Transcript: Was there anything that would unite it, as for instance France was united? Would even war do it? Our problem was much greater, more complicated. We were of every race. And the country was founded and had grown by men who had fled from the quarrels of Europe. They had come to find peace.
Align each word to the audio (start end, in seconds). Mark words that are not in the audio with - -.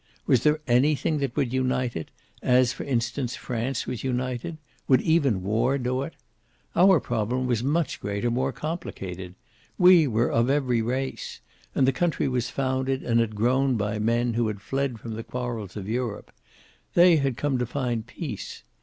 Was 0.25 0.41
there 0.41 0.59
anything 0.65 1.19
that 1.19 1.35
would 1.35 1.53
unite 1.53 1.95
it, 1.95 2.09
as 2.41 2.73
for 2.73 2.83
instance 2.85 3.35
France 3.35 3.85
was 3.85 4.03
united? 4.03 4.57
Would 4.87 5.01
even 5.03 5.43
war 5.43 5.77
do 5.77 6.01
it? 6.01 6.15
Our 6.75 6.99
problem 6.99 7.45
was 7.45 7.63
much 7.63 7.99
greater, 7.99 8.31
more 8.31 8.51
complicated. 8.51 9.35
We 9.77 10.07
were 10.07 10.31
of 10.31 10.49
every 10.49 10.81
race. 10.81 11.39
And 11.75 11.87
the 11.87 11.93
country 11.93 12.27
was 12.27 12.49
founded 12.49 13.03
and 13.03 13.19
had 13.19 13.35
grown 13.35 13.75
by 13.77 13.99
men 13.99 14.33
who 14.33 14.47
had 14.47 14.59
fled 14.59 14.99
from 14.99 15.13
the 15.13 15.23
quarrels 15.23 15.77
of 15.77 15.87
Europe. 15.87 16.31
They 16.95 17.17
had 17.17 17.37
come 17.37 17.59
to 17.59 17.67
find 17.67 18.07
peace. 18.07 18.63